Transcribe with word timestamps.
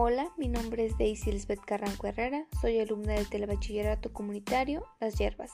Hola, 0.00 0.30
mi 0.36 0.46
nombre 0.46 0.86
es 0.86 0.96
Daisy 0.96 1.30
Elizabeth 1.30 1.64
Carranco 1.64 2.06
Herrera, 2.06 2.46
soy 2.60 2.78
alumna 2.78 3.14
del 3.14 3.28
Telebachillerato 3.28 4.12
Comunitario 4.12 4.84
Las 5.00 5.18
Hierbas. 5.18 5.50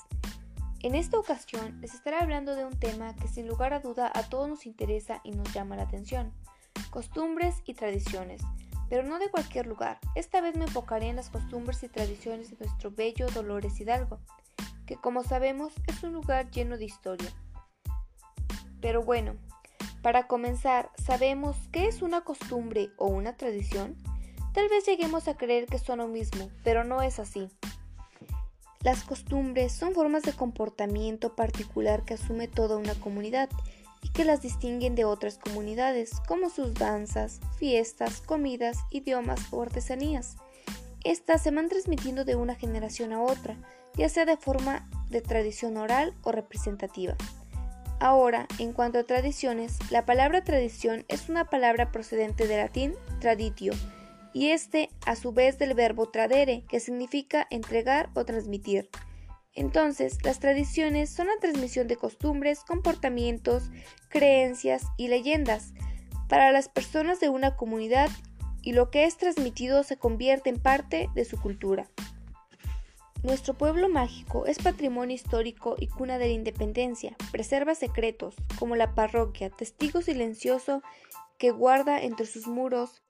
En 0.80 0.94
esta 0.94 1.18
ocasión 1.18 1.80
les 1.80 1.94
estaré 1.94 2.18
hablando 2.18 2.54
de 2.54 2.66
un 2.66 2.78
tema 2.78 3.16
que 3.16 3.26
sin 3.26 3.48
lugar 3.48 3.72
a 3.72 3.80
duda 3.80 4.12
a 4.14 4.22
todos 4.28 4.46
nos 4.46 4.66
interesa 4.66 5.22
y 5.24 5.30
nos 5.30 5.50
llama 5.54 5.76
la 5.76 5.84
atención, 5.84 6.34
costumbres 6.90 7.62
y 7.64 7.72
tradiciones, 7.72 8.42
pero 8.90 9.02
no 9.02 9.18
de 9.18 9.30
cualquier 9.30 9.66
lugar. 9.66 9.98
Esta 10.14 10.42
vez 10.42 10.54
me 10.58 10.66
enfocaré 10.66 11.08
en 11.08 11.16
las 11.16 11.30
costumbres 11.30 11.82
y 11.82 11.88
tradiciones 11.88 12.50
de 12.50 12.58
nuestro 12.58 12.90
bello 12.90 13.28
Dolores 13.28 13.80
Hidalgo, 13.80 14.20
que 14.84 14.96
como 14.96 15.24
sabemos 15.24 15.72
es 15.86 16.02
un 16.02 16.12
lugar 16.12 16.50
lleno 16.50 16.76
de 16.76 16.84
historia. 16.84 17.30
Pero 18.82 19.02
bueno, 19.02 19.36
para 20.02 20.26
comenzar, 20.26 20.90
¿sabemos 21.02 21.56
qué 21.72 21.88
es 21.88 22.02
una 22.02 22.24
costumbre 22.24 22.90
o 22.98 23.06
una 23.06 23.38
tradición? 23.38 23.96
Tal 24.54 24.68
vez 24.68 24.86
lleguemos 24.86 25.26
a 25.26 25.36
creer 25.36 25.66
que 25.66 25.80
son 25.80 25.98
lo 25.98 26.06
mismo, 26.06 26.48
pero 26.62 26.84
no 26.84 27.02
es 27.02 27.18
así. 27.18 27.50
Las 28.82 29.02
costumbres 29.02 29.72
son 29.72 29.94
formas 29.94 30.22
de 30.22 30.32
comportamiento 30.32 31.34
particular 31.34 32.04
que 32.04 32.14
asume 32.14 32.46
toda 32.46 32.76
una 32.76 32.94
comunidad 32.94 33.50
y 34.00 34.10
que 34.10 34.24
las 34.24 34.42
distinguen 34.42 34.94
de 34.94 35.04
otras 35.04 35.38
comunidades, 35.38 36.20
como 36.28 36.50
sus 36.50 36.74
danzas, 36.74 37.40
fiestas, 37.58 38.20
comidas, 38.20 38.78
idiomas 38.90 39.40
o 39.50 39.60
artesanías. 39.62 40.36
Estas 41.02 41.42
se 41.42 41.50
van 41.50 41.68
transmitiendo 41.68 42.24
de 42.24 42.36
una 42.36 42.54
generación 42.54 43.12
a 43.12 43.22
otra, 43.22 43.56
ya 43.96 44.08
sea 44.08 44.24
de 44.24 44.36
forma 44.36 44.88
de 45.10 45.20
tradición 45.20 45.76
oral 45.78 46.14
o 46.22 46.30
representativa. 46.30 47.16
Ahora, 47.98 48.46
en 48.58 48.72
cuanto 48.72 49.00
a 49.00 49.04
tradiciones, 49.04 49.78
la 49.90 50.04
palabra 50.04 50.44
tradición 50.44 51.04
es 51.08 51.28
una 51.28 51.46
palabra 51.46 51.90
procedente 51.90 52.46
del 52.46 52.58
latín 52.58 52.94
traditio, 53.20 53.72
y 54.34 54.50
este 54.50 54.90
a 55.06 55.16
su 55.16 55.32
vez 55.32 55.58
del 55.58 55.72
verbo 55.72 56.10
tradere, 56.10 56.64
que 56.68 56.80
significa 56.80 57.46
entregar 57.50 58.10
o 58.14 58.26
transmitir. 58.26 58.90
Entonces, 59.54 60.18
las 60.24 60.40
tradiciones 60.40 61.08
son 61.08 61.28
la 61.28 61.38
transmisión 61.40 61.86
de 61.86 61.96
costumbres, 61.96 62.60
comportamientos, 62.64 63.70
creencias 64.08 64.82
y 64.98 65.08
leyendas 65.08 65.72
para 66.28 66.50
las 66.50 66.68
personas 66.68 67.20
de 67.20 67.28
una 67.28 67.56
comunidad 67.56 68.10
y 68.60 68.72
lo 68.72 68.90
que 68.90 69.04
es 69.04 69.16
transmitido 69.16 69.84
se 69.84 69.96
convierte 69.96 70.50
en 70.50 70.58
parte 70.58 71.08
de 71.14 71.24
su 71.24 71.40
cultura. 71.40 71.88
Nuestro 73.22 73.54
pueblo 73.54 73.88
mágico 73.88 74.46
es 74.46 74.58
patrimonio 74.58 75.14
histórico 75.14 75.76
y 75.78 75.86
cuna 75.86 76.18
de 76.18 76.26
la 76.26 76.32
independencia, 76.32 77.16
preserva 77.30 77.74
secretos, 77.74 78.34
como 78.58 78.74
la 78.74 78.94
parroquia, 78.94 79.48
testigo 79.48 80.02
silencioso 80.02 80.82
que 81.38 81.50
guarda 81.50 82.02
entre 82.02 82.26
sus 82.26 82.46
muros 82.46 83.03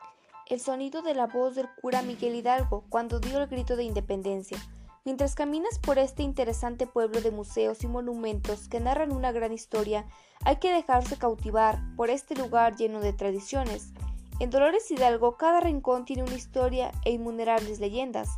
el 0.48 0.61
sonido 0.61 1.03
de 1.03 1.14
la 1.14 1.27
voz 1.27 1.55
del 1.55 1.69
cura 1.81 2.03
Miguel 2.03 2.34
Hidalgo 2.34 2.84
cuando 2.89 3.20
dio 3.20 3.41
el 3.41 3.48
grito 3.48 3.77
de 3.77 3.84
independencia. 3.84 4.59
Mientras 5.05 5.34
caminas 5.34 5.78
por 5.78 5.98
este 5.98 6.23
interesante 6.23 6.87
pueblo 6.87 7.20
de 7.20 7.31
museos 7.31 7.84
y 7.84 7.89
monumentos 7.89 8.69
que 8.69 8.81
narran 8.81 9.12
una 9.12 9.33
gran 9.33 9.53
historia, 9.53 10.06
hay 10.45 10.56
que 10.56 10.72
dejarse 10.72 11.17
cautivar 11.17 11.78
por 11.97 12.11
este 12.11 12.34
lugar 12.34 12.77
lleno 12.77 13.00
de 13.00 13.12
tradiciones. 13.12 13.92
En 14.41 14.50
Dolores 14.50 14.91
Hidalgo 14.91 15.37
cada 15.37 15.61
rincón 15.61 16.05
tiene 16.05 16.22
una 16.22 16.34
historia 16.34 16.91
e 17.05 17.12
innumerables 17.12 17.81
leyendas. 17.81 18.28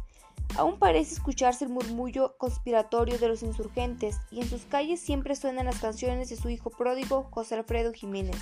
Aún 0.56 0.78
parece 0.78 1.14
escucharse 1.14 1.64
el 1.64 1.70
murmullo 1.70 2.36
conspiratorio 2.38 3.18
de 3.18 3.28
los 3.28 3.42
insurgentes 3.42 4.18
y 4.30 4.40
en 4.40 4.48
sus 4.48 4.62
calles 4.64 5.00
siempre 5.00 5.36
suenan 5.36 5.66
las 5.66 5.80
canciones 5.80 6.28
de 6.28 6.36
su 6.36 6.48
hijo 6.48 6.70
pródigo 6.70 7.28
José 7.30 7.56
Alfredo 7.56 7.92
Jiménez. 7.92 8.36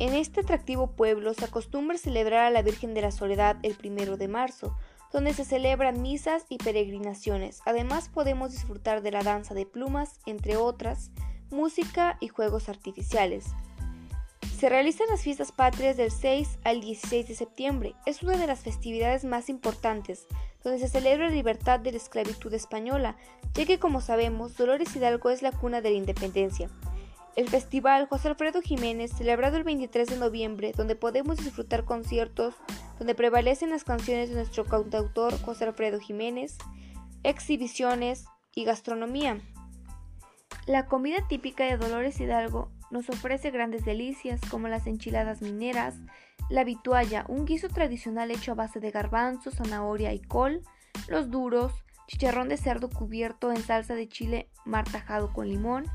En 0.00 0.14
este 0.14 0.40
atractivo 0.40 0.92
pueblo 0.92 1.34
se 1.34 1.44
acostumbra 1.44 1.98
celebrar 1.98 2.46
a 2.46 2.50
la 2.50 2.62
Virgen 2.62 2.94
de 2.94 3.02
la 3.02 3.10
Soledad 3.10 3.58
el 3.62 3.74
primero 3.74 4.16
de 4.16 4.28
marzo, 4.28 4.74
donde 5.12 5.34
se 5.34 5.44
celebran 5.44 6.00
misas 6.00 6.46
y 6.48 6.56
peregrinaciones. 6.56 7.60
Además 7.66 8.08
podemos 8.08 8.50
disfrutar 8.50 9.02
de 9.02 9.10
la 9.10 9.22
danza 9.22 9.52
de 9.52 9.66
plumas, 9.66 10.18
entre 10.24 10.56
otras, 10.56 11.10
música 11.50 12.16
y 12.18 12.28
juegos 12.28 12.70
artificiales. 12.70 13.44
Se 14.56 14.70
realizan 14.70 15.08
las 15.10 15.20
fiestas 15.20 15.52
patrias 15.52 15.98
del 15.98 16.10
6 16.10 16.60
al 16.64 16.80
16 16.80 17.28
de 17.28 17.34
septiembre. 17.34 17.94
Es 18.06 18.22
una 18.22 18.38
de 18.38 18.46
las 18.46 18.60
festividades 18.60 19.26
más 19.26 19.50
importantes, 19.50 20.26
donde 20.64 20.78
se 20.78 20.88
celebra 20.88 21.28
la 21.28 21.34
libertad 21.34 21.78
de 21.78 21.92
la 21.92 21.98
esclavitud 21.98 22.54
española, 22.54 23.16
ya 23.52 23.66
que 23.66 23.78
como 23.78 24.00
sabemos, 24.00 24.56
Dolores 24.56 24.96
Hidalgo 24.96 25.28
es 25.28 25.42
la 25.42 25.52
cuna 25.52 25.82
de 25.82 25.90
la 25.90 25.96
independencia. 25.96 26.70
El 27.40 27.48
Festival 27.48 28.06
José 28.06 28.28
Alfredo 28.28 28.60
Jiménez, 28.60 29.12
celebrado 29.16 29.56
el 29.56 29.64
23 29.64 30.06
de 30.10 30.18
noviembre, 30.18 30.74
donde 30.76 30.94
podemos 30.94 31.38
disfrutar 31.38 31.86
conciertos 31.86 32.54
donde 32.98 33.14
prevalecen 33.14 33.70
las 33.70 33.82
canciones 33.82 34.28
de 34.28 34.34
nuestro 34.34 34.66
cantautor 34.66 35.40
José 35.40 35.64
Alfredo 35.64 35.98
Jiménez, 36.00 36.58
exhibiciones 37.22 38.26
y 38.54 38.64
gastronomía. 38.64 39.40
La 40.66 40.84
comida 40.84 41.26
típica 41.30 41.64
de 41.64 41.78
Dolores 41.78 42.20
Hidalgo 42.20 42.70
nos 42.90 43.08
ofrece 43.08 43.50
grandes 43.50 43.86
delicias 43.86 44.42
como 44.50 44.68
las 44.68 44.86
enchiladas 44.86 45.40
mineras, 45.40 45.94
la 46.50 46.62
vitualla, 46.62 47.24
un 47.26 47.46
guiso 47.46 47.70
tradicional 47.70 48.30
hecho 48.30 48.52
a 48.52 48.56
base 48.56 48.80
de 48.80 48.90
garbanzo, 48.90 49.50
zanahoria 49.50 50.12
y 50.12 50.20
col, 50.20 50.60
los 51.08 51.30
duros, 51.30 51.72
chicharrón 52.06 52.50
de 52.50 52.58
cerdo 52.58 52.90
cubierto 52.90 53.50
en 53.50 53.62
salsa 53.62 53.94
de 53.94 54.10
chile 54.10 54.50
martajado 54.66 55.32
con 55.32 55.48
limón, 55.48 55.86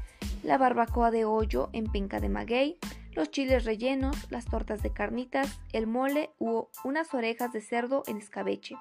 la 0.43 0.57
barbacoa 0.57 1.11
de 1.11 1.25
hoyo 1.25 1.69
en 1.73 1.91
penca 1.91 2.19
de 2.19 2.29
maguey, 2.29 2.77
los 3.13 3.31
chiles 3.31 3.65
rellenos, 3.65 4.29
las 4.29 4.45
tortas 4.45 4.83
de 4.83 4.91
carnitas, 4.91 5.59
el 5.71 5.87
mole 5.87 6.31
u 6.37 6.67
unas 6.83 7.13
orejas 7.13 7.53
de 7.53 7.61
cerdo 7.61 8.03
en 8.07 8.17
escabeche. 8.17 8.75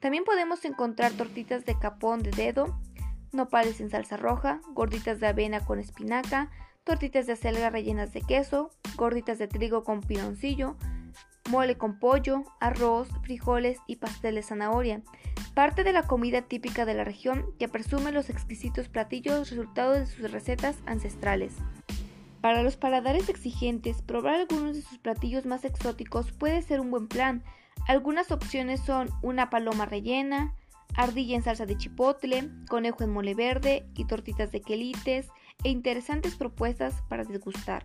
También 0.00 0.24
podemos 0.24 0.64
encontrar 0.64 1.12
tortitas 1.12 1.64
de 1.64 1.78
capón 1.78 2.22
de 2.22 2.30
dedo, 2.30 2.80
nopales 3.30 3.80
en 3.80 3.90
salsa 3.90 4.16
roja, 4.16 4.60
gorditas 4.72 5.20
de 5.20 5.28
avena 5.28 5.64
con 5.64 5.78
espinaca, 5.78 6.50
tortitas 6.84 7.26
de 7.26 7.34
acelga 7.34 7.70
rellenas 7.70 8.12
de 8.12 8.22
queso, 8.22 8.70
gorditas 8.96 9.38
de 9.38 9.48
trigo 9.48 9.84
con 9.84 10.00
piloncillo, 10.00 10.76
mole 11.50 11.76
con 11.76 11.98
pollo, 11.98 12.44
arroz, 12.60 13.08
frijoles 13.22 13.78
y 13.86 13.96
pastel 13.96 14.36
de 14.36 14.42
zanahoria, 14.42 15.02
parte 15.54 15.84
de 15.84 15.92
la 15.92 16.04
comida 16.04 16.42
típica 16.42 16.84
de 16.84 16.94
la 16.94 17.04
región 17.04 17.46
que 17.58 17.68
presume 17.68 18.12
los 18.12 18.30
exquisitos 18.30 18.88
platillos 18.88 19.50
resultado 19.50 19.92
de 19.92 20.06
sus 20.06 20.30
recetas 20.30 20.76
ancestrales. 20.86 21.54
Para 22.40 22.62
los 22.62 22.76
paladares 22.76 23.28
exigentes, 23.28 24.02
probar 24.02 24.34
algunos 24.34 24.74
de 24.74 24.82
sus 24.82 24.98
platillos 24.98 25.46
más 25.46 25.64
exóticos 25.64 26.32
puede 26.32 26.62
ser 26.62 26.80
un 26.80 26.90
buen 26.90 27.06
plan. 27.06 27.44
Algunas 27.86 28.32
opciones 28.32 28.80
son 28.80 29.10
una 29.22 29.50
paloma 29.50 29.86
rellena, 29.86 30.54
ardilla 30.96 31.36
en 31.36 31.42
salsa 31.42 31.66
de 31.66 31.76
chipotle, 31.76 32.50
conejo 32.68 33.04
en 33.04 33.10
mole 33.10 33.34
verde 33.34 33.86
y 33.94 34.06
tortitas 34.06 34.50
de 34.50 34.60
quelites 34.60 35.28
e 35.62 35.68
interesantes 35.68 36.34
propuestas 36.34 37.02
para 37.08 37.24
degustar. 37.24 37.84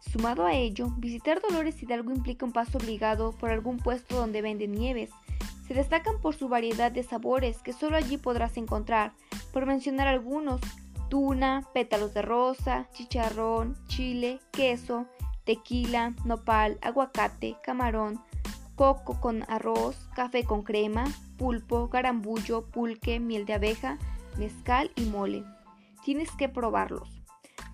Sumado 0.00 0.46
a 0.46 0.54
ello, 0.54 0.88
visitar 0.98 1.40
Dolores 1.40 1.82
Hidalgo 1.82 2.12
implica 2.12 2.46
un 2.46 2.52
paso 2.52 2.78
obligado 2.78 3.32
por 3.32 3.50
algún 3.50 3.78
puesto 3.78 4.16
donde 4.16 4.40
venden 4.40 4.72
nieves. 4.72 5.10
Se 5.66 5.74
destacan 5.74 6.20
por 6.20 6.36
su 6.36 6.48
variedad 6.48 6.92
de 6.92 7.02
sabores 7.02 7.58
que 7.62 7.72
solo 7.72 7.96
allí 7.96 8.18
podrás 8.18 8.56
encontrar, 8.56 9.12
por 9.52 9.66
mencionar 9.66 10.06
algunos, 10.06 10.60
tuna, 11.08 11.68
pétalos 11.74 12.14
de 12.14 12.22
rosa, 12.22 12.88
chicharrón, 12.92 13.76
chile, 13.88 14.38
queso, 14.52 15.06
tequila, 15.44 16.14
nopal, 16.24 16.78
aguacate, 16.82 17.56
camarón, 17.62 18.20
coco 18.76 19.20
con 19.20 19.44
arroz, 19.48 20.08
café 20.14 20.44
con 20.44 20.62
crema, 20.62 21.04
pulpo, 21.36 21.88
garambullo, 21.88 22.66
pulque, 22.66 23.18
miel 23.18 23.44
de 23.44 23.54
abeja, 23.54 23.98
mezcal 24.38 24.92
y 24.94 25.06
mole. 25.06 25.44
Tienes 26.04 26.30
que 26.32 26.48
probarlos. 26.48 27.22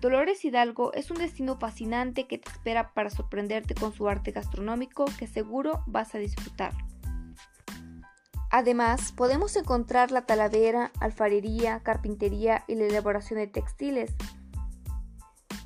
Dolores 0.01 0.43
Hidalgo 0.43 0.93
es 0.93 1.11
un 1.11 1.17
destino 1.17 1.57
fascinante 1.57 2.25
que 2.25 2.37
te 2.37 2.49
espera 2.49 2.93
para 2.93 3.09
sorprenderte 3.09 3.75
con 3.75 3.93
su 3.93 4.09
arte 4.09 4.31
gastronómico 4.31 5.05
que 5.17 5.27
seguro 5.27 5.83
vas 5.85 6.15
a 6.15 6.17
disfrutar. 6.17 6.73
Además, 8.55 9.11
podemos 9.13 9.55
encontrar 9.55 10.11
la 10.11 10.27
talavera, 10.27 10.91
alfarería, 10.99 11.79
carpintería 11.79 12.63
y 12.67 12.75
la 12.75 12.83
elaboración 12.83 13.39
de 13.39 13.47
textiles, 13.47 14.11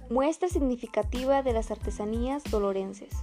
muestra 0.10 0.48
significativa 0.48 1.44
de 1.44 1.52
las 1.52 1.70
artesanías 1.70 2.46
dolorenses. 2.46 3.14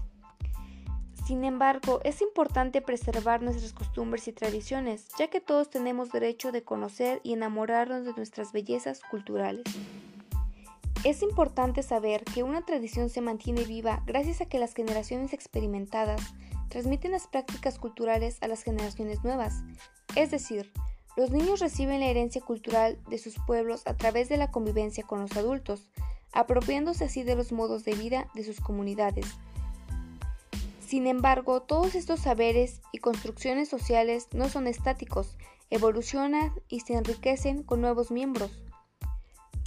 Sin 1.26 1.44
embargo, 1.44 2.00
es 2.05 2.20
importante 2.20 2.82
preservar 2.82 3.40
nuestras 3.40 3.72
costumbres 3.72 4.28
y 4.28 4.34
tradiciones, 4.34 5.08
ya 5.19 5.28
que 5.28 5.40
todos 5.40 5.70
tenemos 5.70 6.12
derecho 6.12 6.52
de 6.52 6.62
conocer 6.62 7.22
y 7.22 7.32
enamorarnos 7.32 8.05
de 8.05 8.12
nuestras 8.12 8.52
bellezas 8.52 9.00
culturales. 9.10 9.64
Es 11.05 11.22
importante 11.22 11.82
saber 11.82 12.25
que 12.25 12.43
una 12.43 12.67
tradición 12.67 13.08
se 13.08 13.22
mantiene 13.22 13.64
viva 13.64 14.02
gracias 14.05 14.43
a 14.43 14.46
que 14.46 14.58
las 14.58 14.75
generaciones 14.75 15.32
experimentadas 15.32 16.34
transmiten 16.69 17.12
las 17.12 17.26
prácticas 17.26 17.78
culturales 17.78 18.38
a 18.40 18.49
las 18.49 18.62
generaciones 18.62 19.25
nuevas. 19.25 19.62
Es 20.16 20.31
decir, 20.31 20.72
los 21.16 21.31
niños 21.31 21.61
reciben 21.61 22.00
la 22.00 22.06
herencia 22.06 22.40
cultural 22.40 22.99
de 23.08 23.19
sus 23.19 23.37
pueblos 23.46 23.82
a 23.87 23.96
través 23.96 24.28
de 24.28 24.37
la 24.37 24.50
convivencia 24.50 25.05
con 25.05 25.20
los 25.20 25.37
adultos, 25.37 25.90
apropiándose 26.32 27.05
así 27.05 27.22
de 27.22 27.37
los 27.37 27.52
modos 27.52 27.84
de 27.84 27.94
vida 27.94 28.28
de 28.34 28.43
sus 28.43 28.61
comunidades. 28.61 29.26
Sin 30.87 31.06
embargo, 31.06 31.62
todos 31.62 31.94
estos 31.94 32.20
saberes 32.20 32.82
y 32.93 32.99
construcciones 32.99 33.69
sociales 33.69 34.28
no 34.32 34.49
son 34.49 34.67
estáticos, 34.67 35.37
evolucionan 35.70 36.52
y 36.69 36.81
se 36.81 36.94
enriquecen 36.94 37.62
con 37.62 37.81
nuevos 37.81 38.10
miembros. 38.10 38.50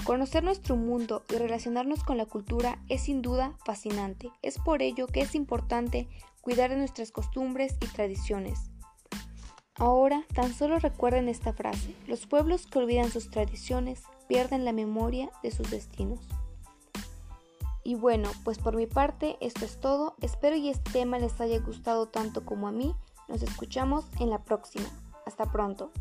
Conocer 0.04 0.44
nuestro 0.44 0.78
mundo 0.78 1.24
y 1.30 1.36
relacionarnos 1.36 2.04
con 2.04 2.18
la 2.18 2.26
cultura 2.26 2.82
es 2.88 3.02
sin 3.02 3.22
duda 3.22 3.58
fascinante. 3.66 4.32
Es 4.42 4.58
por 4.58 4.82
ello 4.82 5.08
que 5.08 5.20
es 5.20 5.36
importante 5.36 6.08
cuidar 6.48 6.70
de 6.70 6.78
nuestras 6.78 7.12
costumbres 7.12 7.76
y 7.82 7.88
tradiciones. 7.88 8.72
Ahora, 9.76 10.24
tan 10.34 10.54
solo 10.54 10.80
recuerden 10.80 11.28
esta 11.28 11.52
frase, 11.52 11.94
los 12.08 12.26
pueblos 12.26 12.68
que 12.68 12.80
olvidan 12.80 13.12
sus 13.12 13.30
tradiciones 13.30 14.04
pierden 14.30 14.64
la 14.64 14.72
memoria 14.72 15.30
de 15.44 15.52
sus 15.52 15.70
destinos. 15.70 16.22
Y 17.84 17.96
bueno, 17.96 18.32
pues 18.46 18.60
por 18.60 18.78
mi 18.78 18.88
parte 18.88 19.36
esto 19.42 19.66
es 19.66 19.78
todo, 19.82 20.16
espero 20.22 20.56
y 20.56 20.70
este 20.70 20.90
tema 20.92 21.20
les 21.20 21.42
haya 21.42 21.60
gustado 21.60 22.06
tanto 22.08 22.46
como 22.46 22.70
a 22.70 22.72
mí, 22.72 22.96
nos 23.28 23.44
escuchamos 23.44 24.06
en 24.22 24.30
la 24.30 24.46
próxima, 24.46 24.88
hasta 25.26 25.52
pronto. 25.52 25.92